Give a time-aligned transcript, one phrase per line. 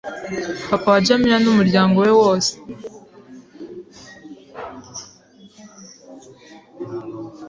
[0.69, 2.51] Papa wa Djamila n’umuryango we wose,